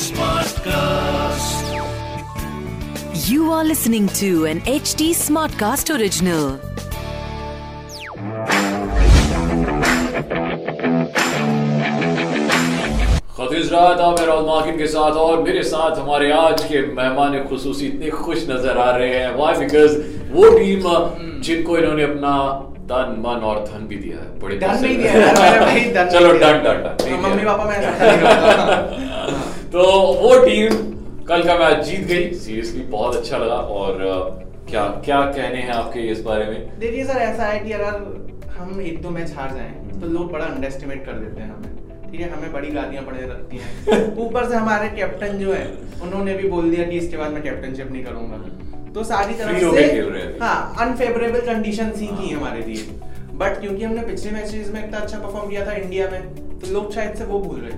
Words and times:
Smartcast. 0.00 1.66
You 3.28 3.52
are 3.52 3.64
listening 3.64 4.08
to 4.20 4.46
an 4.46 4.60
HD 4.62 5.12
Smartcast 5.12 5.90
original. 5.94 6.58
था 13.70 14.10
मैं 14.10 14.26
माकिन 14.46 14.76
के 14.78 14.86
साथ 14.86 15.12
और 15.12 15.42
मेरे 15.42 15.62
साथ 15.62 15.98
हमारे 15.98 16.30
आज 16.32 16.64
के 16.64 16.80
मेहमान 16.94 17.38
खसूसी 17.48 17.86
इतने 17.86 18.10
खुश 18.10 18.46
नज़र 18.50 18.78
आ 18.78 18.90
रहे 18.96 19.14
हैं 19.14 19.34
वाई 19.36 19.58
बिकॉज़ 19.58 19.96
वो 20.32 20.48
टीम 20.58 21.40
जिनको 21.42 21.78
इन्होंने 21.78 22.02
अपना 22.02 22.32
तन 22.90 23.14
मन 23.24 23.44
और 23.48 23.58
धन 23.64 23.86
भी 23.88 23.96
दिया 23.96 24.18
है। 24.18 24.28
बड़े 24.40 24.56
धन 24.58 24.80
नहीं 24.82 24.96
दिया 24.98 25.12
मैंने 25.14 25.58
भाई 25.60 25.80
धन 25.94 26.08
चलो 26.14 26.32
done 26.38 26.62
done 26.64 26.82
done. 26.84 27.12
Mummy 27.24 27.44
papa 27.44 27.64
मैं 27.64 27.76
ऐसा 27.76 28.76
तो 29.72 29.82
वो 30.22 30.36
टीम 30.44 30.72
कल 31.28 31.42
का 31.46 31.54
मैच 31.58 31.84
जीत 31.86 32.06
गई। 32.06 32.30
सीरियसली 32.36 32.82
बहुत 32.94 33.16
अच्छा 33.16 33.38
लगा। 33.38 33.54
और 33.78 33.98
क्या 34.70 34.82
क्या 35.04 35.20
कहने 35.36 35.60
हैं 35.60 35.72
आपके 35.72 36.00
इस 36.10 36.20
बारे 36.22 36.44
में? 36.46 36.78
देखिए 36.80 37.04
सर 37.04 37.18
ऐसा 37.22 37.44
है 37.44 37.58
कि 37.60 37.72
अगर 37.72 37.94
हम 38.56 38.80
एक 38.80 39.00
दो 39.02 39.10
मैच 39.10 39.32
हार 39.36 39.54
जाएँ 39.54 40.00
तो 40.00 40.06
लोग 40.08 40.32
बड़ा 40.32 40.44
अंडर 40.44 40.66
एस्टिमेट 40.66 41.04
कर 41.06 41.12
देते 41.18 41.40
हैं 41.40 41.50
हमें। 41.50 42.10
ठीक 42.10 42.20
है? 42.20 42.30
हमें 42.30 42.52
बड़ी 42.52 42.70
गालियाँ 42.70 43.02
पड़े 43.04 43.20
रखती 43.22 43.56
हैं। 43.56 44.16
ऊपर 44.26 44.48
से 44.50 44.56
हमारे 44.56 44.88
कैप्टन 44.96 45.38
जो 45.38 45.52
है 45.52 45.64
उन्होंने 46.02 46.34
भी 46.34 46.48
बोल 46.48 46.70
दिया 46.70 46.86
कि 46.90 46.96
इसके 46.98 47.16
बाद 47.16 47.32
मैं 47.32 47.42
कैप्टनशिप 47.42 47.92
नहीं 47.92 48.04
करूँगा। 48.04 48.36
तो 48.94 49.04
सारी 49.04 49.34
तरफ़ 49.34 49.58
से 49.58 49.88
खेल 49.90 50.04
रहे 50.04 50.22
हाँ 50.38 50.74
अनफेवरेबल 50.80 51.40
कंडीशन 51.46 51.92
ही 51.96 52.08
थी 52.08 52.32
हमारे 52.34 52.60
लिए। 52.60 52.98
बट 53.34 53.60
क्योंकि 53.60 53.84
हमने 53.84 54.02
पिछले 54.02 54.30
मैचेस 54.30 54.70
में 54.70 54.84
इतना 54.84 54.98
अच्छा 54.98 55.18
परफॉर्म 55.18 55.50
किया 55.50 55.66
था 55.66 55.72
इंडिया 55.72 56.08
में 56.08 56.58
तो 56.60 56.72
लोग 56.72 56.92
शायद 56.94 57.14
से 57.14 57.24
वो 57.24 57.38
भूल 57.40 57.60
रहे 57.60 57.72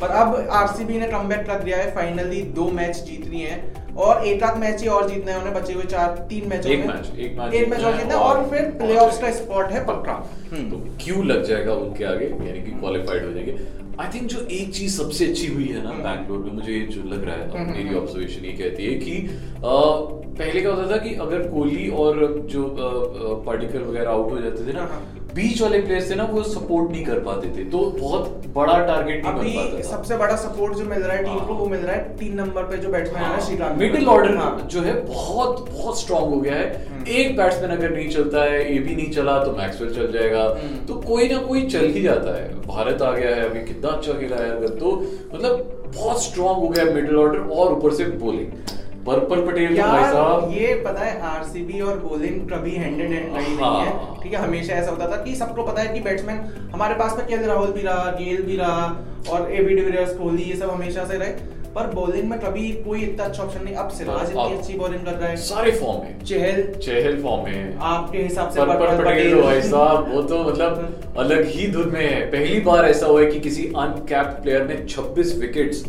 पर 0.00 0.08
अब 0.22 0.48
आरसीबी 0.52 0.98
ने 0.98 1.06
कम 1.08 1.28
कर 1.28 1.62
दिया 1.62 1.76
है। 1.78 1.94
फाइनली 1.94 2.42
दो 2.56 2.68
मैच 2.70 2.96
जीत 2.96 3.28
रही 3.28 3.40
हैं। 3.40 3.85
और 4.04 4.24
एक 4.26 4.42
आध 4.42 4.56
मैच 4.58 4.82
ही 4.82 4.88
और 4.88 5.08
जीतना 5.08 5.32
है 5.32 5.38
उन्हें 5.38 5.54
बचे 5.54 5.72
हुए 5.72 5.84
चार 5.86 6.16
तीन 6.28 6.48
मैचों 6.48 6.72
एक 6.72 6.84
मैच, 6.86 7.10
एक 7.18 7.38
मैच 7.38 7.54
एक 7.54 7.68
मैच 7.68 7.80
और 7.82 7.96
जीतना 7.96 8.16
और- 8.20 8.48
फिर 8.50 8.70
प्लेऑफ्स 8.78 9.18
का 9.20 9.30
स्पॉट 9.32 9.70
है 9.70 9.84
पक्का 9.86 10.12
तो 10.50 10.56
हम्म। 10.56 10.96
क्यों 11.04 11.24
लग 11.26 11.44
जाएगा 11.44 11.74
उनके 11.76 12.04
आगे 12.04 12.26
यानी 12.26 12.62
कि 12.62 12.70
क्वालिफाइड 12.72 13.24
हो 13.24 13.32
जाएँगे 13.32 13.56
आई 14.00 14.08
थिंक 14.14 14.26
जो 14.28 14.40
एक 14.52 14.72
चीज़ 14.74 14.96
सबसे 14.96 15.26
अच्छी 15.26 15.46
हुई 15.46 15.66
है 15.66 15.82
ना 15.84 15.90
हम्म। 15.90 16.02
बैंगलोर 16.02 16.38
में 16.38 16.52
मुझे 16.52 16.80
जो 16.90 17.02
लग 17.10 17.24
रहा 17.24 17.34
है 17.36 17.48
हम्म, 17.50 17.70
मेरी 17.70 17.88
हम्म। 17.88 17.98
ऑब्जर्वेशन 17.98 18.44
ये 18.44 18.52
कहती 18.54 18.86
है 18.86 18.94
कि 19.00 19.16
अ, 19.16 19.60
पहले 20.38 20.60
क्या 20.60 20.72
होता 20.72 20.90
था 20.90 20.96
कि 21.04 21.14
अगर 21.26 21.46
कोहली 21.48 21.88
और 22.00 22.18
जो 22.50 22.64
पार्टिकल 23.46 23.82
वगैरह 23.82 24.10
आउट 24.10 24.30
हो 24.32 24.40
जाते 24.40 24.66
थे 24.66 24.72
ना 24.72 24.80
हाँ। 24.86 25.00
बीच 25.36 25.60
वाले 25.62 25.78
प्लेयर्स 25.80 26.10
थे 26.10 26.14
ना 26.14 26.24
वो 26.24 26.42
सपोर्ट 26.44 26.90
नहीं 26.90 27.04
कर 27.04 27.18
पाते 27.20 27.48
थे। 27.56 27.64
तो 27.70 27.78
बहुत 27.98 28.44
बड़ा 28.54 28.78
टारगेट 28.86 29.26
नहीं 29.26 29.34
बन 29.34 29.48
पाता 29.56 29.78
था। 29.78 29.82
सबसे 29.88 30.16
बड़ा 30.16 30.36
सपोर्ट 30.36 30.76
जो 30.76 30.84
मिल 30.84 31.02
रहा 31.02 31.16
है 31.16 31.24
टीम 31.24 31.38
को 31.46 31.54
वो 31.54 31.66
मिल 31.66 31.80
रहा 31.80 31.96
है 31.96 32.16
तीन 32.18 32.34
नंबर 32.34 32.62
पे 32.70 32.76
जो 32.76 32.88
बैट्समैन 32.88 33.22
है 33.22 33.30
ना 33.30 33.38
श्रीकांत 33.46 33.78
मिडिल 33.78 34.06
हाँ। 34.06 34.14
ऑर्डर 34.14 34.66
जो 34.66 34.82
है 34.82 34.94
बहुत 35.04 35.68
बहुत 35.70 36.00
स्ट्रांग 36.00 36.24
हो 36.24 36.40
गया 36.40 36.54
है। 36.54 36.70
हम्म। 36.86 37.06
एक 37.16 37.36
बैट्समैन 37.36 37.70
अगर 37.70 37.90
नहीं 37.90 38.08
चलता 38.10 38.42
है 38.44 38.62
ए 38.74 38.78
भी 38.78 38.96
नहीं 38.96 39.10
चला 39.10 39.38
तो 39.44 39.52
मैक्सवेल 39.58 39.94
चल 39.94 40.12
जाएगा। 40.12 40.42
हम्म। 40.62 40.84
तो 40.86 40.94
कोई 41.02 41.28
ना 41.28 41.38
कोई 41.42 41.66
चल 41.66 41.86
ही 41.90 42.02
जाता 42.02 42.36
है। 42.36 42.48
भारत 42.66 43.02
आ 43.02 43.10
गया 43.12 43.34
है 43.36 43.48
अभी 43.50 43.64
कितना 43.64 43.90
अच्छा 43.90 44.12
खेला 44.20 44.36
है 44.36 44.50
अगर 44.56 44.78
तो 44.78 44.96
मतलब 45.34 45.92
बहुत 45.96 46.22
स्ट्रांग 46.22 46.56
हो 46.56 46.68
गया 46.68 46.84
है 46.84 46.94
मिडिल 46.94 47.16
ऑर्डर 47.16 47.54
और 47.56 47.72
ऊपर 47.72 47.92
से 47.94 48.04
बॉलिंग 48.24 48.75
पर्पल 49.06 49.40
पटेल 49.46 49.76
तो 49.76 49.82
भाई 49.82 50.04
साहब। 50.04 50.52
ये 50.52 50.74
पता 50.86 51.00
है 51.00 51.20
आरसीबी 51.28 51.80
और 51.80 51.98
बॉलिंग 51.98 52.48
कभी 52.50 52.70
हैंड 52.70 53.00
इन 53.00 53.12
हैंड 53.12 53.32
नहीं 53.32 53.56
हाँ। 53.56 53.80
है। 53.80 54.22
ठीक 54.22 54.32
है 54.32 54.38
हमेशा 54.38 54.74
ऐसा 54.74 54.90
होता 54.90 55.10
था 55.10 55.22
कि 55.24 55.34
सबको 55.34 55.62
पता 55.62 55.82
है 55.82 55.94
कि 55.94 56.00
बैट्समैन 56.00 56.70
हमारे 56.72 56.94
पास 56.94 57.16
में 57.18 57.26
के 57.26 57.46
राहुल 57.46 57.72
भी 57.72 57.82
रहा 57.82 58.10
गेल 58.12 58.42
भी 58.42 58.56
रहा 58.56 58.86
और 59.30 59.52
एबी 59.52 59.74
डिविलियर्स 59.74 60.16
कोहली 60.16 60.42
ये 60.42 60.56
सब 60.56 60.70
हमेशा 60.70 61.04
से 61.04 61.18
रहे। 61.18 61.54
पर 61.74 61.86
बॉलिंग 61.86 62.28
में 62.30 62.38
कभी 62.40 62.68
कोई 62.84 63.00
इतना 63.00 63.24
अच्छा 63.24 63.42
ऑप्शन 63.42 63.64
नहीं। 63.64 63.74
अब 63.74 63.88
सिराज 63.88 64.30
इतनी 64.30 64.56
अच्छी 64.58 64.74
बॉलिंग 64.74 65.04
कर 65.04 65.12
रहा 65.12 65.28
है। 65.28 65.36
सारे 65.36 65.72
फॉर्म 65.72 65.98
में। 66.02 66.22
चहल। 66.24 66.62
चहल 66.76 67.20
फॉर्म 67.22 67.44
में। 67.44 67.76
आपके 67.86 68.18
हिसाब 68.18 68.50
से 68.50 68.60
पर्पल 68.60 69.04
पटेल 69.04 69.40
भाई 69.42 69.60
साहब 69.62 70.14
वो 70.14 70.22
तो 70.22 70.38
मतलब 70.44 71.14
अलग 71.18 71.44
ही 71.46 71.66
धुन 71.72 71.88
में 71.88 72.00
है। 72.00 72.20
पहली 72.26 72.60
बार 72.60 72.84
ऐसा 72.84 73.06
हुआ 73.06 73.20
है 73.20 73.26
कि 73.26 73.40
किसी 73.40 73.66
अनकैप्ड 73.76 74.42
प्लेयर 74.42 74.66
ने 74.66 74.76
26 74.86 75.36
विकेट्स 75.38 75.84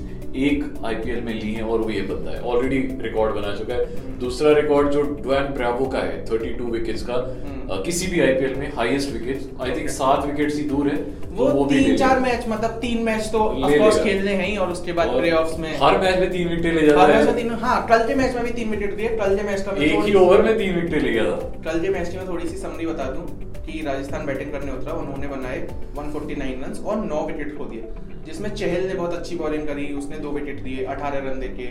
एक 0.45 0.63
आईपीएल 0.85 1.21
में 1.21 1.33
ली 1.33 1.51
हैं 1.53 1.63
और 1.63 1.79
वो 1.79 1.89
ये 1.89 2.01
बंदा 2.03 2.31
है। 2.31 2.41
ऑलरेडी 2.43 2.77
रिकॉर्ड 3.01 3.35
बना 3.35 3.55
चुका 3.55 3.73
है। 3.73 4.19
दूसरा 4.19 4.51
रिकॉर्ड 4.53 4.89
जो 4.91 5.01
डुएन 5.23 5.53
ब्रावो 5.53 5.85
का 5.85 5.99
है 5.99 6.25
32 6.25 6.69
विकेट्स 6.71 7.03
का 7.03 7.13
हम्म। 7.13 7.81
किसी 7.83 8.07
भी 8.07 8.19
आईपीएल 8.21 8.55
में 8.55 8.71
हाईएस्ट 8.75 9.11
विकेट्स 9.13 9.47
आई 9.61 9.75
थिंक 9.77 9.89
सात 9.89 10.25
विकेट्स 10.25 10.55
ही 10.55 10.63
दूर 10.65 10.87
है 10.87 10.95
वो, 11.29 11.49
तो 11.49 11.63
भी 11.63 11.75
तीन 11.75 11.83
लेगा। 11.83 11.95
चार 11.97 12.19
मैच 12.19 12.45
मतलब 12.49 12.77
तीन 12.81 13.03
मैच 13.03 13.25
तो 13.31 13.39
ऑफ़ 13.39 14.03
खेलने 14.03 14.31
हैं 14.33 14.47
ही 14.47 14.55
और 14.57 14.71
उसके 14.71 14.93
बाद 14.93 15.07
और 15.07 15.19
प्लेऑफ्स 15.21 15.57
में 15.59 15.69
हर 15.81 15.97
मैच 15.97 16.19
में 16.19 16.29
तीन 16.31 16.47
विकेट 16.49 16.73
ले 16.75 16.85
जाता 16.87 17.01
है। 17.03 17.17
मैच 17.17 17.25
में 17.25 17.35
तीन 17.35 17.51
हाँ 17.61 17.85
कल 17.89 18.07
के 18.07 18.15
मैच 18.15 18.35
में 18.35 18.43
भी 18.43 18.51
तीन 18.51 18.69
विकेट 18.71 18.95
दिए 18.97 19.09
कल 19.17 19.35
के 19.37 19.43
मैच 19.43 19.61
का 19.61 19.75
एक 19.83 20.05
ही 20.05 20.13
ओवर 20.15 20.41
में 20.41 20.57
तीन 20.57 20.75
विकेट 20.75 21.03
ले 21.03 21.11
गया 21.11 21.25
था। 21.25 21.51
कल 21.65 21.79
के 21.79 21.89
मैच 21.89 22.09
की 22.09 22.17
मैं 22.17 22.27
थोड़ी 22.27 22.49
सी 22.49 22.57
समरी 22.57 22.85
बता 22.85 23.11
दूँ। 23.11 23.25
कि 23.67 23.81
राजस्थान 23.81 24.25
बैटिंग 24.25 24.51
करने 24.51 24.71
उतरा, 24.71 24.93
उन्होंने 24.93 25.27
बनाए 25.27 25.59
149 25.97 26.63
रन 26.63 26.83
और 26.85 27.05
नौ 27.05 27.25
विकेट 27.27 27.57
खो 27.57 27.65
दिए, 27.65 27.89
जिसमें 28.25 28.49
चहल 28.55 28.87
ने 28.87 28.93
बहुत 28.93 29.13
अच्छी 29.13 29.35
बॉलिंग 29.35 29.67
करी, 29.67 29.93
उसने 29.93 30.19
दो 30.19 30.31
विकेट 30.31 30.63
दिए 30.63 30.85
18 30.85 31.25
रन 31.25 31.39
देके। 31.39 31.67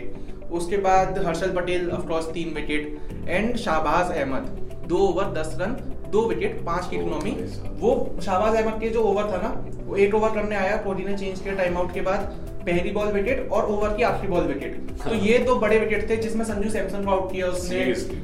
उसके 0.47 0.77
बाद 0.77 1.17
हर्षल 1.25 1.51
पटेल 1.51 1.89
अफकोर्स 1.89 2.31
तीन 2.31 2.53
विकेट 2.53 3.27
एंड 3.27 3.55
शाहबाज 3.55 4.11
अहमद, 4.11 4.43
दो 4.87 4.97
ओवर 4.97 5.33
10 5.33 5.57
रन 5.61 5.75
दो 6.11 6.27
विकेट 6.27 6.61
पाँच 6.65 6.89
की 6.89 6.95
इकोनॉमी 6.95 7.31
वो 7.79 7.93
शाहबाज 8.25 8.55
अहमद 8.55 8.79
के 8.81 8.89
जो 8.89 9.03
ओवर 9.03 9.31
था 9.31 9.41
ना 9.41 9.53
वो 9.87 9.95
एट 9.95 10.13
ओवर 10.13 10.29
करने 10.35 10.55
आया 10.55 10.75
कोहली 10.83 11.05
ने 11.05 11.17
चेंज 11.17 11.39
किया 11.39 11.53
टाइम 11.55 11.77
आउट 11.77 11.93
के 11.93 12.01
बाद। 12.01 12.35
पहली 12.67 12.89
बॉल 12.91 13.07
विकेट 13.11 13.51
और 13.51 13.65
ओवर 13.71 13.93
की 13.97 14.03
आखिरी 14.03 14.27
बॉल 14.27 14.43
विकेट 14.45 14.73
तो 15.03 15.09
हाँ। 15.09 15.19
ये 15.19 15.37
दो 15.39 15.55
बड़े 15.55 15.77
विकेट 15.79 16.09
थे 16.09 16.15
जिसमें 16.17 16.43
संजू 16.45 16.69
सैमसन 16.69 17.05
को 17.05 17.11
आउट 17.11 17.31
किया 17.31 17.47
उसने। 17.47 17.83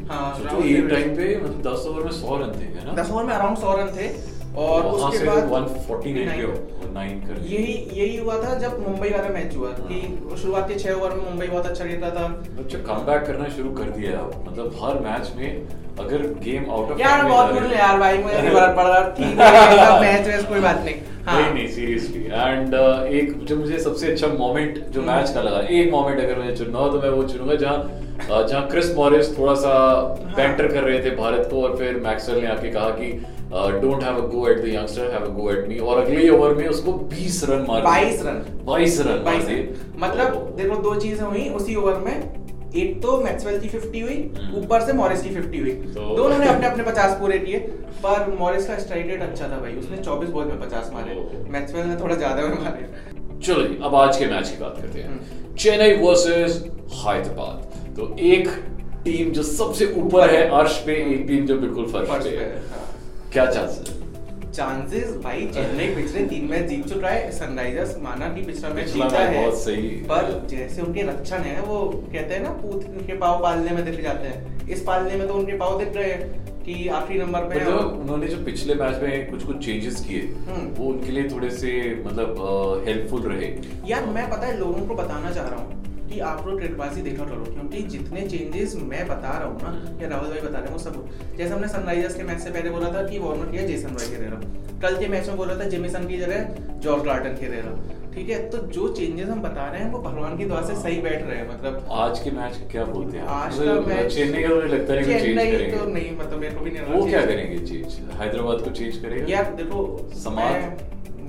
हाँ 0.09 0.31
तो 0.39 0.63
एक 0.63 0.89
टाइम 0.89 1.15
पे 1.15 1.35
मतलब 1.43 1.61
10 1.67 1.85
ओवर 1.87 2.03
में 2.03 2.11
100 2.11 2.39
रन 2.41 2.51
थे 2.59 2.85
ना? 2.85 2.93
दस 2.93 3.11
ओवर 3.11 3.23
में 3.23 3.33
अराउंड 3.33 3.57
सौ 3.57 3.75
रन 3.77 3.91
थे। 3.97 4.07
और 4.63 4.85
उसके 4.85 5.23
बाद 5.25 5.47
149 5.51 6.43
और 6.45 6.89
9 6.95 7.39
यही 7.43 7.73
यही 7.93 8.17
हुआ 8.17 8.35
था 8.43 8.57
जब 8.59 8.79
मुंबई 8.87 9.09
वाला 9.09 9.29
मैच 9.29 9.55
हुआ 9.55 9.69
कि 9.79 10.01
शुरुआत 10.41 10.67
के 10.69 10.79
छह 10.79 10.91
ओवर 10.93 11.13
में 11.15 11.23
मुंबई 11.23 11.47
बहुत 11.47 11.65
अच्छा 11.65 11.85
खेल 11.85 11.99
रहा 11.99 12.09
था। 12.09 12.65
जब 12.73 12.85
कम 12.85 13.05
करना 13.25 13.47
शुरू 13.55 13.71
कर 13.79 13.89
दिया 13.95 14.21
मतलब 14.47 14.75
हर 14.81 14.99
मैच 15.07 15.31
में 15.37 15.92
अगर 15.99 16.21
गेम 16.43 16.69
आउट 16.71 16.91
ऑफ़ 16.91 16.99
यार 16.99 17.23
बहुत 17.25 17.53
बुरे 17.53 17.75
यार 17.77 17.97
भाई 17.99 18.17
मुझे 18.17 18.41
नहीं 18.41 18.53
फ़र्क 18.53 18.75
पड़ 18.75 18.85
रहा 18.85 19.01
ठीक 19.17 19.39
है 19.39 19.99
मैच 20.01 20.27
वैच 20.27 20.45
कोई 20.45 20.59
बात 20.59 20.81
नहीं। 20.85 20.95
हाँ। 21.25 21.41
नहीं 21.41 21.53
नहीं 21.53 21.67
सीरियसली 21.73 22.23
एंड 22.25 22.73
एक 23.17 23.33
जो 23.45 23.55
मुझे 23.55 23.77
सबसे 23.79 24.11
अच्छा 24.11 24.27
मोमेंट 24.29 24.79
जो 24.87 25.01
हम्म। 25.01 25.11
मैच 25.11 25.29
का 25.33 25.41
लगा 25.41 25.59
एक 25.71 25.91
मोमेंट 25.91 26.19
अगर 26.21 26.39
मुझे 26.39 26.55
चुनना 26.55 26.79
हो 26.79 26.89
तो 26.89 27.01
मैं 27.01 27.09
वो 27.09 27.23
चुनूँगा 27.27 27.55
जहाँ 27.55 28.47
जहाँ 28.47 28.67
क्रिस 28.69 28.95
मॉरिस 28.95 29.37
थोड़ा 29.37 29.53
सा 29.61 29.69
हाँ। 29.69 30.33
बैंटर 30.35 30.67
कर 30.73 30.83
रहे 30.83 30.99
थे 31.05 31.15
भारत 31.15 31.47
को 31.51 31.61
और 31.63 31.77
फिर 31.77 31.99
मैक्सवेल 32.05 32.41
ने 32.41 32.47
आके 32.47 32.71
कहा 32.71 32.89
कि 32.99 33.11
don't 33.81 34.03
have 34.03 34.15
a 34.17 34.27
go 34.27 34.47
at 34.49 34.61
the 34.61 34.67
youngster 34.67 35.11
have 35.11 35.25
a 35.25 35.33
go 35.33 35.49
at 35.51 35.67
me 35.67 35.77
और 35.79 36.03
अगले 36.03 36.29
ओवर 36.29 36.53
में 36.55 36.67
उसको 36.67 36.91
20 37.13 37.43
रन 37.49 37.65
मार 37.67 37.81
22 37.87 38.21
रन 38.27 38.43
22 38.67 38.99
रन 39.07 39.19
मतलब 39.99 40.53
देखो 40.57 40.75
दो 40.83 40.95
चीज़ें 41.01 41.25
हुई 41.25 41.49
उसी 41.59 41.75
ओवर 41.75 41.99
में। 42.05 42.15
एक 42.75 43.01
तो 43.01 43.17
मैक्सवेल 43.21 43.59
की 43.59 43.67
50 43.67 44.01
हुई 44.01 44.31
हम्म। 44.37 44.55
ऊपर 44.55 44.81
से 44.81 44.93
मॉरिस 44.93 45.21
की 45.21 45.29
50 45.29 45.61
हुई। 45.61 45.71
तो- 45.71 46.17
दोनों 46.17 46.37
ने 46.37 46.47
अपने 46.47 46.67
अपने 46.67 46.83
50 46.83 47.19
पूरे 47.19 47.39
किए 47.39 47.57
पर 48.05 48.35
मॉरिस 48.39 48.67
का 48.67 48.77
स्ट्राइक 48.77 49.07
रेट 49.07 49.21
अच्छा 49.21 49.47
था 49.47 49.57
भाई 49.59 49.73
उसने 49.73 49.97
24 49.97 50.29
बॉल 50.29 50.45
में 50.45 50.59
50 50.61 50.89
मारे। 50.93 51.15
मैक्सवेल 51.49 51.87
ने 51.87 51.95
थोड़ा 51.95 52.15
ज़्यादा 52.15 52.41
में 52.41 52.63
मारे। 52.63 52.89
चलो 53.45 53.67
जी 53.67 53.79
अब 53.83 53.95
आज 53.95 54.17
के 54.17 54.25
मैच 54.25 54.49
की 54.49 54.57
बात 54.57 54.77
करते 54.81 54.99
हैं। 54.99 55.07
हम्म। 55.07 55.55
चेन्नई 55.55 55.93
वर्सेस 55.93 56.65
हैदराबाद। 56.93 57.95
तो 57.95 58.15
एक 58.19 58.49
टीम 59.05 59.31
जो 59.31 59.43
सबसे 59.43 59.93
ऊपर 59.97 60.29
है 60.29 60.49
अर्श 60.49 60.83
पे 60.85 60.95
एक 61.15 61.27
टीम 61.27 61.45
जो 61.45 61.59
बिल्कुल 61.59 61.85
फर्श 61.85 62.23
पे 62.23 62.29
है। 62.29 62.57
हाँ। 62.57 62.95
क्या 63.33 63.45
चांसेस 63.45 64.02
चांसेस 64.53 65.15
भाई 65.23 65.45
चेन्नई 65.53 65.87
पिछले 65.95 66.25
तीन 66.25 66.45
मैच 66.49 66.65
जीत 66.69 66.87
चुका 66.87 67.09
है 67.09 67.31
सनराइजर्स 67.31 67.97
माना 68.01 68.27
कि 68.33 68.41
पिछला 68.41 68.69
मैच 68.69 68.87
जीता 68.89 69.19
है। 69.19 69.39
बहुत 69.39 69.57
सही। 69.59 69.87
पर 70.11 70.47
जैसे 70.49 70.81
उनके 70.81 71.01
रक्षण 71.01 71.37
है 71.41 71.59
वो 71.61 71.79
कहते 71.89 72.33
हैं 72.33 72.41
ना 72.43 72.49
पूत 72.61 72.85
के 73.07 73.17
पाव 73.17 73.41
पालने 73.43 73.71
में 73.71 73.83
दिख 73.85 74.01
जाते 74.03 74.27
हैं। 74.27 74.67
इस 74.67 74.83
पालने 74.83 75.15
में 75.15 75.27
तो 75.27 75.33
उनके 75.33 75.57
पाव 75.57 75.77
दिख 75.79 75.95
रहे 75.95 76.11
हैं 76.11 76.41
कि 76.63 76.87
आखिरी 76.89 77.19
नंबर 77.19 77.49
पे 77.49 77.55
मतलब 77.55 77.99
उन्होंने 78.01 78.27
जो 78.27 78.37
पिछले 78.45 78.75
मैच 78.75 79.01
में 79.01 79.31
कुछ 79.31 79.43
कुछ 79.43 79.65
चेंजेस 79.65 79.99
किए 80.01 80.21
हम्म। 80.47 80.67
वो 80.75 80.89
उनके 80.89 81.11
लिए 81.11 81.29
थोड़े 81.29 81.49
से 81.51 81.71
मतलब 82.05 82.83
हेल्पफुल 82.87 83.21
रहे। 83.23 83.53
यार 83.89 84.05
मैं 84.09 84.29
पता 84.29 84.47
है 84.47 84.57
लोगों 84.59 84.85
को 84.87 84.95
बताना 84.95 85.31
चाह 85.31 85.47
रहा 85.47 85.59
हूँ। 85.59 85.82
कि 86.13 86.19
आप 86.21 86.47
लोग 86.47 86.57
क्रिकेटबाजी 86.59 87.01
देखा 87.01 87.25
करो 87.25 87.43
क्योंकि 87.45 87.81
जितने 87.93 88.21
चेंजेस 88.27 88.75
मैं 88.81 89.05
बता 89.07 89.37
रहा 89.37 89.47
हूँ 89.47 89.61
ना 89.61 90.01
या 90.01 90.09
राहुल 90.09 90.29
भाई 90.29 90.41
बता 90.41 90.57
रहे 90.57 90.65
हैं 90.65 90.73
वो 90.73 90.79
सब 90.79 91.35
जैसे 91.37 91.53
हमने 91.53 91.67
सनराइजर्स 91.67 92.15
के 92.15 92.23
मैच 92.23 92.39
से 92.41 92.51
पहले 92.51 92.69
बोला 92.69 92.91
था 92.93 93.07
कि 93.07 93.19
वार्नर 93.19 93.51
किया 93.51 93.65
जेसन 93.67 93.97
रॉय 93.97 94.15
खेलेगा 94.15 94.39
कल 94.83 94.97
के 94.99 95.07
मैच 95.07 95.27
में 95.27 95.37
बोला 95.37 95.55
था 95.59 95.67
जेमिसन 95.69 96.07
की 96.07 96.17
जगह 96.17 96.55
जॉर्ज 96.85 97.03
गार्डन 97.05 97.35
खेलेगा 97.35 97.75
ठीक 98.13 98.29
है? 98.29 98.37
तो 98.49 98.57
जो 98.73 98.87
चेंजेस 98.93 99.27
हम 99.27 99.41
बता 99.41 99.65
रहे 99.67 99.81
हैं 99.81 99.91
वो 99.91 99.99
भगवान 99.99 100.37
की 100.37 100.45
दुआ 100.45 100.61
से 100.65 100.75
सही 100.81 100.99
बैठ 101.01 101.23
रहे 101.23 101.37
हैं 101.37 101.47
मतलब 101.49 101.87
आज 102.01 102.19
के 102.23 102.31
मैच 102.31 102.59
क्या 102.71 102.83
बोलते 102.85 103.17
हैं 103.17 103.25
आज 103.35 103.55
का 103.55 103.63
मतलब 103.63 103.87
मैच 103.87 104.13
चेन्नई 104.15 104.43
का 104.43 104.49
मुझे 104.55 104.67
लगता 104.67 104.93
नहीं 104.93 105.05
चेंज 105.05 105.21
चेन्नई 105.23 105.51
करेंगे। 105.51 105.77
तो 105.77 105.85
नहीं 105.93 106.11
मतलब 106.17 106.39
मेरे 106.39 106.55
को 106.55 106.65
भी 106.65 106.71
नहीं 106.71 106.99
वो 106.99 107.05
क्या 107.05 107.25
करेंगे 107.25 107.57
चेंज 107.67 107.97
हैदराबाद 108.19 108.61
को 108.63 108.69
चेंज 108.71 108.97
करेगा? 108.97 109.25
यार 109.33 109.53
देखो 109.61 109.85
समाज? 110.23 110.61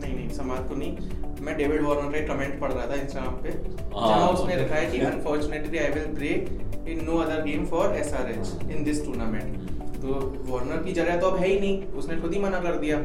नहीं 0.03 0.15
नहीं 0.15 0.29
समाज 0.39 0.69
को 0.69 0.77
नहीं। 0.77 0.97
मैं 1.45 1.57
डेविड 1.57 1.83
वार्नर 1.83 2.19
का 2.19 2.35
कमेंट 2.35 2.61
पढ़ 2.61 2.73
रहा 2.73 2.87
था 2.87 3.01
इंस्टाग्राम 3.01 3.35
पे 3.43 3.49
हाँ। 3.49 4.09
जहाँ 4.09 4.29
उसने 4.29 4.57
लिखा 4.57 4.75
है 4.75 4.87
कि 4.91 5.01
unfortunately 5.07 5.79
I 5.79 5.91
will 5.91 6.07
break 6.15 6.87
in 6.89 7.05
no 7.05 7.19
other 7.19 7.43
game 7.43 7.67
for 7.67 7.97
SRH 7.97 8.71
in 8.71 8.85
this 8.85 9.05
tournament 9.05 9.73
तो 9.97 10.15
वार्नर 10.49 10.83
की 10.85 10.93
जगह 10.93 11.17
तो 11.17 11.27
अब 11.27 11.37
है 11.39 11.49
ही 11.49 11.59
नहीं। 11.61 11.83
उसने 11.99 12.17
खुद 12.17 12.33
ही 12.35 12.41
मना 12.41 12.59
कर 12.61 12.77
दिया। 12.79 12.99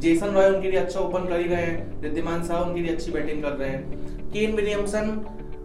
जेसन 0.00 0.34
रॉय 0.34 0.48
उनके 0.50 0.70
लिए 0.70 0.80
अच्छा 0.80 1.00
ओपन 1.00 1.28
कर 1.28 1.40
ही 1.40 1.46
रहे 1.48 1.62
हैं। 1.62 2.02
रिद्धिमान 2.02 2.42
शाह 2.46 2.60
उनके 2.60 2.80
लिए 2.80 2.92
अच्छी 2.92 3.12
बैटिंग 3.12 3.42
कर 3.42 3.52
रहे 3.52 3.68
हैं। 3.68 4.30
केन 4.32 4.54
विलियमसन 4.56 5.08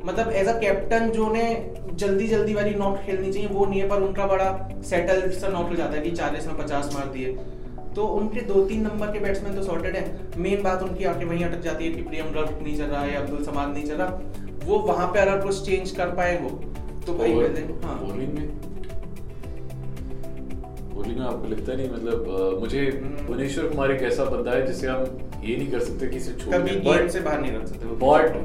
मतलब 0.06 0.32
एज 0.32 0.48
अ 0.48 0.60
कैप्टन 0.60 1.10
जो 1.10 1.32
ने 1.34 1.44
जल्दी 1.94 2.28
जल्दी 2.28 2.54
वाली 2.54 2.74
नॉट 2.76 3.02
खेलनी 3.06 3.32
चाहिए 3.34 3.50
वो 3.50 3.66
नहीं 3.66 3.82
है 3.82 3.90
पर 3.90 4.02
उनका 4.02 4.28
बड़ा 4.28 4.48
सेटल 4.86 5.30
सा 5.32 5.48
नॉट 5.48 5.70
हो 5.70 5.76
जाता 5.76 5.98
है 5.98 6.02
कि 6.02 6.12
चालीस 6.12 6.48
में 6.48 6.58
पचास 6.58 6.94
मार 6.94 7.08
दिए। 7.14 7.36
तो 7.98 8.06
उनके 8.16 8.42
दो 8.48 8.64
तीन 8.66 8.82
नंबर 8.82 9.12
के 9.12 9.20
बैट्समैन 9.20 9.56
तो 9.56 9.64
सॉर्टेड 9.64 9.96
है। 9.96 10.04
मेन 10.38 10.62
बात 10.64 10.84
उनकी 10.84 11.04
आके 11.12 11.26
वहीं 11.26 11.44
अटक 11.46 11.62
जाती 11.62 11.86
है 11.86 11.92
कि 11.92 12.02
प्रियम 12.02 12.32
गर्ग 12.34 12.60
नहीं 12.64 12.78
चल 12.78 12.84
रहा 12.86 13.02
है 13.02 13.16
अब्दुल 13.16 13.44
समाद 13.46 13.74
नहीं 13.74 13.84
चल 13.86 13.96
रहा। 13.96 14.66
वो 14.66 14.80
वहाँ 14.88 15.08
पे 15.14 15.20
अगर 15.20 15.42
कुछ 15.46 15.66
चेंज 15.66 15.92
कर 15.92 16.10
पाए 16.16 16.38
वो 16.42 16.50
तो 17.08 17.14
भाई 17.18 17.34
और 17.34 17.44
हाँ। 17.84 18.00
बॉलिंग 18.00 18.34
में? 18.34 18.48
बॉलिंग 20.96 21.18
में 21.20 21.26
आपको 21.26 21.48
लगता 21.48 21.74
नहीं? 21.74 21.90
मतलब 21.92 22.28
अ, 22.30 22.60
मुझे 22.60 22.86
हम्म। 22.86 23.26
भुवनेश्वर 23.28 23.68
कुमार 23.68 23.92
एक 23.92 24.02
ऐसा 24.04 24.26
बंदा 24.26 24.52
है 24.52 24.66
जिसे 24.68 24.88
हम 24.88 25.42
ये 25.44 25.56
नहीं 25.58 25.72
कर 25.72 25.80
सकते 25.80 26.08
कि 26.08 26.18
इसे 26.18 26.34
छोड़ 26.34 26.56
बट 26.56 27.10
से 27.12 27.20
बाहर 27.20 27.42
नहीं 27.42 27.52
रख 27.52 27.68
सकते 27.68 27.86
बट 28.06 28.36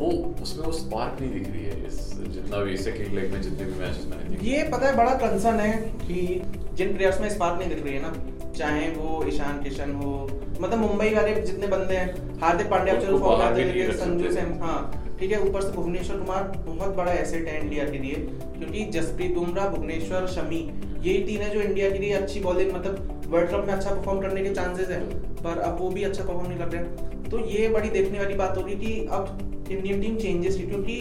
वो 0.00 0.10
उसमें 0.42 0.64
वो 0.66 0.72
स्पार्क 0.72 1.20
नहीं 1.20 1.30
दिख 1.32 1.48
रही 1.48 1.64
है 1.64 1.86
इस 1.86 1.98
जितना 2.36 2.62
भी 2.64 2.76
सेकंड 2.76 3.14
लेग 3.14 3.32
में 3.32 3.42
जितने 3.42 3.64
भी 3.64 3.78
मैचेस 3.80 4.06
मैंने 4.10 4.28
देखे। 4.30 4.46
ये 4.50 4.62
पता 4.72 4.86
है 4.86 4.96
बड़ा 4.96 5.14
कंसर्न 5.24 5.60
है 5.60 5.76
कि 6.02 6.42
जिन 6.80 6.92
प्लेयर्स 6.94 7.20
में 7.20 7.28
स्पार्क 7.30 7.58
नहीं 7.58 7.68
दिख 7.68 7.84
रही 7.84 7.94
है 7.94 8.02
ना 8.02 8.52
चाहे 8.56 8.88
वो 8.92 9.24
ईशान 9.28 9.62
किशन 9.62 9.92
हो 9.94 10.12
मतलब 10.60 10.78
मुंबई 10.78 11.14
वाले 11.14 11.34
जितने 11.42 11.66
बंदे 11.66 11.96
हैं 11.96 12.38
हार्दिक 12.40 12.70
पांड्या 12.70 12.94
चलो 13.00 13.18
फॉर्म 13.18 13.42
आते 13.42 13.62
हैं 13.62 13.92
संजू। 13.98 14.32
सैम 14.32 14.52
हाँ 14.62 14.78
ठीक 15.20 15.32
है 15.32 15.40
ऊपर 15.42 15.62
से 15.62 15.72
भुवनेश्वर 15.72 16.16
कुमार 16.16 16.42
बहुत 16.58 16.94
बड़ा 16.96 17.12
एसेट 17.14 17.48
है 17.48 17.60
इंडिया 17.60 17.84
के 17.90 17.98
लिए 17.98 18.14
क्योंकि 18.58 18.84
जसप्रीत 18.92 19.34
बुमराह 19.34 19.68
भुवनेश्वर 19.68 20.26
शमी 20.34 20.60
यही 21.02 21.18
तीन 21.26 21.40
है 21.40 21.50
जो 21.50 21.60
इंडिया 21.60 21.90
के 21.90 21.98
लिए 21.98 22.12
अच्छी 22.14 22.40
बॉलिंग 22.40 22.72
मतलब 22.72 23.26
वर्ल्ड 23.28 23.50
कप 23.50 23.64
में 23.66 23.72
अच्छा 23.74 23.90
परफॉर्म 23.90 24.20
करने 24.20 24.44
के 24.44 24.54
चांसेस 24.54 24.88
है 24.90 25.00
पर 25.42 25.58
अब 25.60 25.76
वो 25.80 25.88
भी 25.90 26.02
अच्छा 26.02 26.22
परफॉर्म 26.22 26.48
नहीं 26.48 26.58
कर 26.58 26.68
रहे 26.68 27.28
तो 27.30 27.44
ये 27.48 27.68
बड़ी 27.68 27.88
देखने 27.90 28.18
वाली 28.18 28.34
बात 28.36 28.56
होगी 28.58 28.74
कि 28.76 28.94
अब 29.12 29.66
इंडियन 29.70 30.00
टीम 30.00 30.16
चेंजेस 30.16 30.56
क्योंकि 30.58 30.98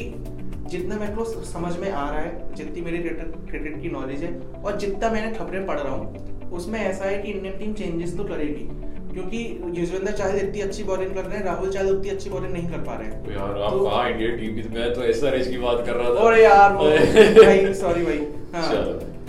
जितना 0.69 0.95
मेरे 0.95 1.13
को 1.13 1.25
समझ 1.25 1.77
में 1.77 1.92
आ 1.92 2.10
रहा 2.10 2.19
है 2.19 2.54
जितनी 2.56 2.81
मेरी 2.81 2.98
क्रिकेट 2.98 3.81
की 3.81 3.89
नॉलेज 3.89 4.24
है 4.24 4.39
और 4.66 4.77
जितना 4.77 5.10
मैंने 5.10 5.38
खबरें 5.38 5.66
पढ़ 5.66 5.80
रहा 5.80 5.94
हूँ 5.94 6.51
उसमें 6.51 6.80
ऐसा 6.80 7.06
है 7.06 7.18
कि 7.21 7.31
इंडियन 7.31 7.57
टीम 7.57 7.74
चेंजेस 7.74 8.18
तो 8.18 8.24
करेगी। 8.24 8.68
क्योंकि 9.13 9.39
युजवेंद्र 9.77 10.12
चाहल 10.12 10.36
इतनी 10.38 10.62
अच्छी 10.62 10.83
बॉलिंग 10.83 11.13
कर 11.16 11.24
रहे 11.24 11.38
हैं 11.38 11.45
राहुल 11.45 11.69
चाहल 11.71 11.89
उतनी 11.95 12.10
अच्छी 12.10 12.30
बॉलिंग 12.30 12.54
नहीं 12.54 12.69
कर 12.69 12.77
पा 12.77 12.94
रहे 12.94 13.07
हैं। 13.07 13.25
तो 13.25 13.31
यार 13.31 13.62
आप 13.62 13.71
तो- 13.71 14.07
इंडिया 14.07 14.30
टीम 14.30 14.56
की 14.56 14.80
मैं 14.80 14.94
तो 14.94 15.04
एसआरएच 15.04 15.48
की 15.48 15.57
बात 15.57 15.86
कर 15.86 15.94
रहा 15.94 16.10
था। 16.10 16.13
और 16.13 16.39
यार 16.39 16.74
भाई 17.44 17.74
सॉरी 17.74 18.04
भाई 18.04 18.19
हाँ। 18.54 18.68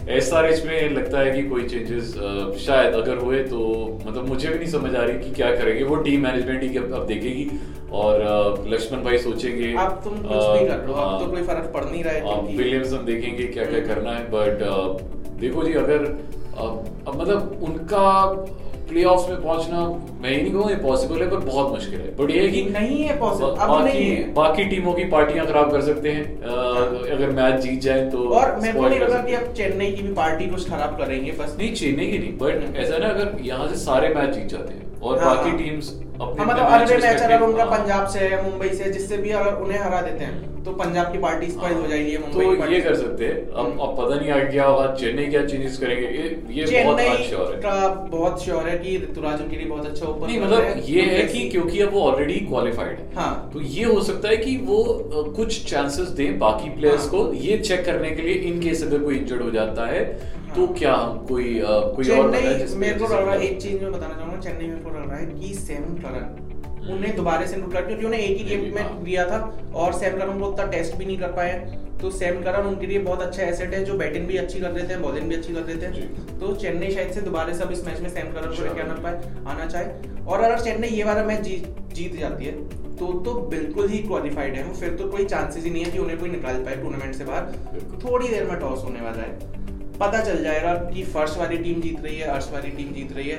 चलो 0.00 0.12
एसआरएच 0.12 0.64
में 0.64 0.91
लगता 0.91 1.19
है 1.19 1.31
कि 1.31 1.43
कोई 1.43 1.64
चेंजेस 1.69 2.12
शायद 2.67 2.94
अगर 2.94 3.19
हुए 3.19 3.43
तो 3.43 3.58
मतलब 4.06 4.29
मुझे 4.29 4.49
भी 4.49 4.58
नहीं 4.58 4.69
समझ 4.69 4.94
आ 4.94 5.02
रही 5.02 5.19
कि 5.19 5.31
क्या 5.31 5.55
करेंगे। 5.56 5.85
वो 5.85 5.97
टीम 5.97 6.23
मैनेजमेंट 6.23 6.62
ही 6.62 6.76
अब 6.76 6.93
अब 6.94 7.06
देखेगी 7.06 7.50
और 7.93 8.23
लक्ष्मण 8.69 9.02
भाई 9.02 9.19
सोचेंगे। 9.19 9.75
अब 9.79 10.00
तुम 10.05 10.12
कुछ 10.12 10.61
भी 10.61 10.67
कर 10.69 10.87
लो 10.87 10.93
अब 10.93 11.25
तो 11.25 11.31
कोई 11.31 11.43
फ़र्क 11.43 11.70
पड़ 11.75 11.85
नहीं 11.85 12.05
रहा 12.05 12.14
है 12.14 12.56
विलियमसन 12.56 13.05
देखेंगे 13.05 13.44
क्या 13.44 13.64
क्या 13.64 13.79
हम्म। 13.79 13.94
करना 13.94 14.11
है 14.11 14.25
बट 14.31 15.38
देखो 15.41 15.64
जी 15.64 15.73
अगर 15.73 16.05
अब 16.58 16.85
अब 17.08 17.20
मतलब 17.20 17.61
उनका 17.62 18.06
प्लेऑफ्स 18.90 19.28
में 19.28 19.42
पहुँचना 19.42 19.81
मैं 20.20 20.31
ही 20.31 20.40
नहीं 20.42 20.52
कहूँ 20.52 20.75
पॉसिबल 20.82 21.22
है 21.22 21.28
पर 21.31 21.44
बहुत 21.44 21.70
मुश्किल 21.70 22.00
है 22.00 22.14
बट 22.16 22.31
ये 22.31 22.48
कि 22.48 22.62
नहीं 22.70 23.02
है 23.02 23.19
पॉसिबल 23.20 23.50
बा- 23.50 23.58
अब 23.58 23.69
बाकी 23.70 23.88
नहीं 23.88 24.10
है। 24.10 24.32
बाकी 24.34 24.64
टीमों 24.66 24.92
की 24.92 25.04
पार्टियाँ 25.10 25.46
खराब 25.46 25.70
कर 25.70 25.81
सकते 25.82 26.12
हैं 26.12 26.25
आ, 26.42 26.54
अगर 27.14 27.31
मैच 27.32 27.60
जीत 27.62 27.81
जाए 27.81 28.08
तो 28.10 28.28
और 28.31 28.56
मैं 28.62 28.75
बोल 28.75 28.82
रहा 28.82 28.88
नहीं 28.90 29.00
लगा 29.00 29.22
कि 29.22 29.34
अब 29.34 29.52
चेन्नई 29.54 29.90
की 29.92 30.02
भी 30.02 30.12
पार्टी 30.14 30.46
कुछ 30.48 30.69
खराब 30.69 30.96
करेंगे 30.98 31.32
बस 31.40 31.56
नहीं 31.58 31.72
चेन्नई 31.75 32.06
की 32.06 32.19
नहीं 32.19 32.37
बट 32.38 32.62
हम्म। 32.62 32.76
ऐसा 32.76 32.98
ना 32.98 33.08
अगर 33.08 33.37
यहाँ 33.44 33.69
से 33.69 33.76
सारे 33.81 34.14
मैच 34.14 34.34
जीत 34.34 34.46
जाते 34.48 34.75
हैं 34.75 35.00
और 35.00 35.19
हाँ, 35.19 35.34
बाकी 35.34 35.50
हाँ। 35.50 35.58
टीम्स 35.58 35.93
हाँ, 35.94 36.09
मतलब 36.20 37.43
उनका 37.43 37.64
हाँ। 37.64 37.78
पंजाब 37.78 38.06
से 38.08 38.19
है 38.20 38.43
मुंबई 38.50 38.69
से 38.69 38.90
जिससे 38.93 39.17
भी 39.17 39.31
अगर 39.32 39.55
उन्हें 39.56 39.78
हरा 39.78 40.00
देते 40.00 40.25
हैं 40.25 40.49
तो 40.64 40.72
पंजाब 40.72 41.12
की 41.12 41.19
पार्टी 41.19 41.46
स्पॉइल 41.50 41.75
हो 41.75 41.87
जाएगी 41.87 42.17
मुंबई 42.19 42.56
तो 42.56 42.67
ये 42.70 42.81
कर 42.81 42.94
सकते 42.94 43.25
हैं। 43.25 43.37
अब 43.43 43.58
हम्म। 43.58 43.78
अब 43.81 43.94
पता 43.99 44.14
नहीं 44.14 44.31
आगे 44.31 44.44
क्या 44.46 44.64
होगा 44.64 44.94
चेन्नई 44.94 45.26
क्या 45.26 45.44
चेंजेस 45.46 45.78
करेंगे? 45.78 46.06
ये 46.06 46.64
ये 46.64 46.82
बहुत 46.84 47.00
श्योर 47.28 47.52
है। 47.52 47.61
का 47.61 47.88
बहुत 48.11 48.43
श्योर 48.44 48.69
है 48.69 48.76
कि 48.78 48.96
ऋतुराज 48.99 49.40
उनके 49.43 49.56
लिए 49.56 49.67
बहुत 49.67 49.87
अच्छा 49.87 50.06
ओपन 50.06 50.26
नहीं 50.26 50.40
मतलब 50.40 50.82
ये 50.88 51.02
है 51.02 51.22
कि 51.28 51.49
क्योंकि 51.49 51.81
अब 51.82 51.93
वो 51.93 52.02
ऑलरेडी 52.02 52.34
क्वालिफाइड 52.40 52.99
है। 52.99 53.08
हाँ। 53.14 53.50
तो 53.52 53.61
ये 53.61 53.84
हो 53.84 54.00
सकता 54.02 54.28
है 54.28 54.37
कि 54.37 54.56
वो 54.64 54.82
कुछ 55.37 55.64
चांसेस 55.70 56.08
दें 56.19 56.38
बाकी 56.38 56.69
प्लेयर्स 56.76 57.00
हाँ। 57.00 57.11
को। 57.11 57.32
ये 57.46 57.56
चेक 57.61 57.84
करने 57.84 58.11
के 58.11 58.22
लिए 58.22 58.34
इन 58.50 58.61
केस 58.61 58.82
अगर 58.82 58.99
कोई 59.05 59.17
इंजर्ड 59.17 59.43
हो 59.43 59.50
जाता 59.50 59.87
है 59.87 60.05
तो। 60.56 60.67
क्या 60.67 60.94
हम 60.94 61.19
कोई 61.26 61.58
अ, 61.61 61.64
कोई 61.69 62.11
और 62.11 62.29
बताए 62.29 62.55
जिसमें- 62.58 62.81
मेरे 62.81 62.94
को 62.94 63.05
लग 63.05 63.25
रहा 63.25 63.35
है 63.35 63.41
एक 63.41 63.62
चीज़ 63.62 63.82
मैं 63.82 63.93
बताना 63.93 64.14
चाहूँगा 64.14 64.41
चेन्नई 64.41 64.67
मेरे 64.67 64.81
को 64.81 64.91
लग 64.91 65.08
रहा 65.08 65.19
है 65.19 65.26
कि 65.26 65.55
सैम 65.55 65.85
करन 65.85 66.47
उन्हें 66.93 67.17
दोबारा 67.17 67.47
से 67.47 67.56
कर 67.56 67.87
क्योंकि 67.87 68.06
उन्हें 68.06 68.20
एक 68.20 68.38
ही 68.38 68.44
गेम 68.44 68.75
में। 68.75 69.05
दिया 69.05 69.25
था 69.26 69.61
और 69.75 69.93
सैम 69.93 70.19
करन 70.19 70.41
को 70.41 70.47
उतना 70.47 70.67
टेस्ट 70.67 70.97
भी 70.97 71.06
नहीं 71.06 71.19
कर 71.19 71.29
पाए। 71.29 71.79
तो 72.02 72.11
सैम 72.11 72.43
करन 72.43 72.67
उनके 72.67 72.87
लिए 72.87 72.99
बहुत 72.99 73.23
अच्छा 73.23 73.43
एसेट 73.43 73.75
है 73.75 73.85
जो 73.85 73.94
बैटिंग 73.94 74.26
भी 74.26 74.37
अच्छी 74.37 74.61
कर 74.61 74.73
देते 74.73 74.87
हैं 74.87 75.02
बॉलिंग 75.02 75.29
भी 75.29 75.35
अच्छी 75.37 75.55
कर 75.55 75.61
देते 75.61 75.87
हैं। 75.87 76.38
तो 76.38 76.55
चेन्नई 76.55 76.91
शायद 76.91 77.12
से 77.12 77.20
दोबारा 77.20 77.53
से 77.53 77.62
अब 77.62 77.73
इस 77.73 77.85
मैच 77.87 78.00
में 78.00 78.08
सैम 78.08 78.26
करन 78.26 78.46
को 78.46 78.55
Sure. 78.55 78.67
लेके 78.67 78.81
आना 78.81 78.94
पाए 78.94 79.23
आना 79.46 79.67
चाहे। 79.67 79.85
और 80.25 80.41
अगर 80.41 80.61
चेन्नई 80.61 80.88
ये 80.88 81.05
वाला 81.05 81.25
मैच 81.25 81.41
जीत 81.41 81.76
जीत 81.93 82.20
जाती 82.20 82.44
है 82.44 82.81
तो 82.96 83.12
तो 83.12 83.35
बिल्कुल 83.35 83.88
ही 83.88 83.99
क्वालिफाइड 83.99 84.55
है 84.55 84.64
वो। 84.64 84.75
फिर 84.75 84.88
तो 84.88 85.08
कोई 85.08 85.25
चांसेस 85.25 85.64
ही 85.64 85.70
नहीं 85.70 85.85
है 85.85 85.91
कि 85.91 85.99
उन्हें 85.99 86.19
कोई 86.19 86.31
निकाल 86.31 86.55
पाए 86.55 86.76
टूर्नामेंट 86.76 87.14
से 87.14 87.25
बाहर। 87.25 87.46
थोड़ी 88.05 88.29
देर 88.29 88.44
में 88.44 88.61
टॉस 88.61 88.85
होने 88.85 89.00
वाला 89.00 89.23
है। 89.23 89.59
पता 90.00 90.20
चल 90.25 90.43
जाएगा 90.44 90.75
कि 90.87 91.02
फ़र्स्ट 91.14 91.38
वाली 91.38 91.56
टीम 91.64 91.81
जीत 91.81 92.05
रही 92.05 92.17
है 92.19 92.26
अर्श 92.35 92.50
वाली 92.52 92.70
टीम 92.76 92.93
जीत 92.94 93.12
रही 93.17 93.29
है। 93.29 93.38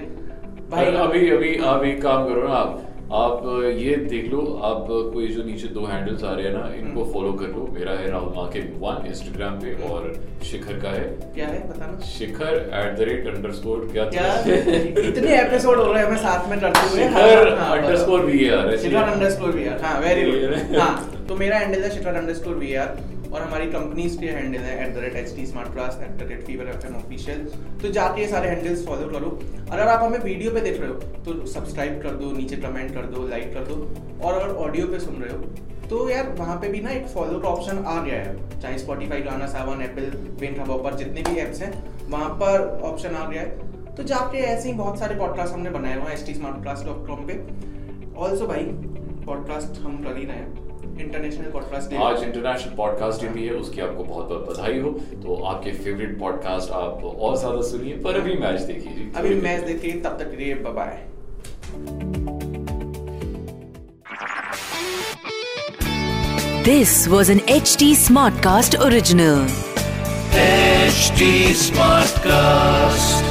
भाई 0.71 0.85
अभी 1.05 1.29
अभी 1.31 1.57
आप 1.73 1.83
एक 1.85 2.01
काम 2.01 2.25
करो 2.25 2.47
ना 2.47 2.53
आप 2.55 2.87
आप 3.19 3.41
ये 3.77 3.95
देख 4.11 4.27
लो 4.31 4.41
आप 4.63 4.85
कोई 5.13 5.27
जो 5.27 5.43
नीचे 5.43 5.67
दो 5.77 5.85
हैंडल्स 5.85 6.23
आ 6.23 6.33
रहे 6.33 6.45
हैं 6.45 6.53
ना 6.53 6.59
इनको 6.75 7.01
हम्म। 7.01 7.13
फॉलो 7.13 7.31
कर 7.41 7.47
लो। 7.55 7.65
मेरा 7.73 7.91
है 7.93 8.09
राहुल 8.11 8.33
माके 8.35 8.59
वन 8.83 9.07
इंस्टाग्राम 9.07 9.57
पे 9.61 9.73
और 9.87 10.05
शिखर 10.51 10.79
का 10.83 10.89
है। 10.91 11.03
क्या 11.33 11.47
है? 11.47 11.59
बताना 11.69 11.99
Shikhar 12.11 12.53
at 12.81 12.95
the 12.97 13.07
rate 13.09 13.27
underscore 13.57 13.87
क्या 13.91 14.05
क्या? 14.13 14.27
इतने 15.09 15.35
एपिसोड 15.39 15.77
हो 15.77 15.91
रहे 15.91 16.03
हैं 16.03 16.07
हमें 16.09 16.21
साथ 16.23 16.49
में 16.49 16.59
करते 16.59 16.87
हुए। 16.87 17.03
शिखर 17.03 17.47
अंडरस्कोर 17.47 18.25
भी 18.25 18.37
है 18.37 18.51
यार 18.51 18.75
शिखर 18.77 19.11
अंडरस्कोर 19.15 19.51
वी 19.57 19.67
आर 19.67 19.81
हाँ 19.83 19.99
वेरी 20.01 20.23
गुड 20.31 20.53
है। 20.53 21.27
तो 21.27 21.35
मेरा 21.43 21.57
हैंडल 21.57 21.83
है 21.83 21.89
शिखर 21.97 22.21
अंडरस्कोर 22.21 22.55
वी 22.63 22.73
आर 22.75 22.95
और 23.31 23.41
हमारी 23.41 23.65
कंपनीज़ 23.71 24.19
के 24.19 24.27
हैंडल 24.27 24.59
है 24.59 24.75
at 24.83 24.93
the 24.95 24.97
rate 24.97 25.15
H 25.15 25.35
T 25.35 25.45
smart 25.45 25.73
class 25.73 25.99
at 26.01 26.17
the 26.17 26.27
rate 26.29 26.43
fever 26.45 26.67
F 26.67 26.85
M 26.87 26.95
official 26.95 27.45
तो 27.81 27.91
जाके 27.91 28.21
ये 28.21 28.27
सारे 28.27 28.49
हैंडल्स 28.49 28.85
फॉलो 28.87 29.07
करो। 29.09 29.39
अगर 29.71 29.87
आप 29.87 30.03
हमें 30.03 30.19
वीडियो 30.19 30.51
पे 30.51 30.61
देख 30.61 30.79
रहे 30.79 30.89
हो 30.89 30.95
तो 31.25 31.45
सब्सक्राइब 31.47 32.01
कर 32.03 32.15
दो, 32.15 32.31
नीचे 32.31 32.57
कमेंट 32.57 32.93
कर 32.93 33.05
दो 33.07 33.27
लाइक 33.27 33.53
कर 33.53 33.65
दो। 33.65 33.75
और 34.25 34.33
अगर 34.33 34.53
ऑडियो 34.55 34.87
पे 34.87 34.99
सुन 34.99 35.21
रहे 35.21 35.37
हो 35.37 35.43
तो 35.89 36.09
यार 36.09 36.29
वहाँ 36.29 36.55
पे 36.59 36.67
भी 36.69 36.79
ना 36.81 36.89
एक 36.89 37.07
फॉलो 37.07 37.39
का 37.39 37.47
ऑप्शन 37.49 37.83
आ 37.85 38.01
गया 38.03 38.21
है। 38.21 38.59
चाहे 38.61 38.77
स्पॉटिफाई 38.77 39.21
गाना 39.21 39.47
सावन 39.47 39.81
एप्पल 39.81 40.17
विन 40.39 40.63
पर 40.67 40.95
जितने 40.95 41.21
भी 41.21 41.39
एप्स 41.39 41.61
हैं, 41.61 41.71
वहाँ 42.09 42.29
पर 42.41 42.67
ऑप्शन 42.83 43.15
आ 43.15 43.27
गया 43.29 43.41
है। 43.41 43.95
तो 43.95 44.03
जाके 44.03 44.37
ऐसे 44.37 44.69
ही 44.69 44.73
बहुत 44.75 44.99
सारे 44.99 45.15
पॉडकास्ट 45.15 45.53
हमने 45.53 45.69
बनाए 45.69 45.95
हुए 45.95 46.03
हैं 46.03 46.13
S 46.13 46.25
T 46.27 46.33
smart 46.33 46.61
class 46.61 46.83
dot 46.85 47.07
com 47.07 47.25
पे। 47.27 47.33
ऑल्सो 48.17 48.47
भाई 48.47 48.63
पॉडकास्ट 49.25 49.81
हम 49.81 50.03
कर 50.03 50.17
ही 50.17 50.25
रहे 50.25 50.37
हैं। 50.37 50.70
इंटरनेशनल 51.01 51.51
पॉडकास्ट 51.51 51.93
आज 52.03 52.23
इंटरनेशनल 52.23 52.75
पॉडकास्ट 52.75 53.21
डे 53.21 53.27
भी 53.29 53.45
है 53.45 53.53
उसकी 53.55 53.81
आपको 53.81 54.03
बहुत 54.03 54.27
बहुत 54.27 54.49
बधाई 54.49 54.79
हो 54.79 54.91
तो 55.23 55.35
आपके 55.45 55.71
फेवरेट 55.79 56.19
पॉडकास्ट 56.19 56.71
आप 56.79 57.03
और 57.05 57.37
ज़्यादा 57.37 57.61
सुनिए 57.69 57.97
पर 58.03 58.19
अभी 58.19 58.35
मैच 58.41 58.61
देखिए 58.63 59.11
अभी 59.15 59.35
मैच 59.41 59.63
देखिए 59.63 59.99
तब 60.01 60.17
तक 60.19 60.31
के 60.31 60.43
लिए 60.43 60.55
bye 60.69 60.99
This 66.63 67.07
was 67.07 67.29
an 67.29 67.39
HT 67.51 67.87
Smartcast 67.95 68.79
original. 68.85 69.47
HD 70.33 71.53
Smartcast. 71.65 73.30